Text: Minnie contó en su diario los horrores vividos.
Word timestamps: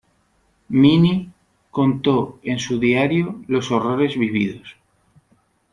Minnie 0.69 1.29
contó 1.69 2.39
en 2.41 2.57
su 2.57 2.79
diario 2.79 3.43
los 3.47 3.69
horrores 3.69 4.17
vividos. 4.17 4.75